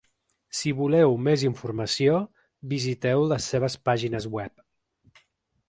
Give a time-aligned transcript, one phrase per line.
[0.59, 2.17] Si voleu més informació,
[2.73, 4.69] visiteu les seves pàgines web.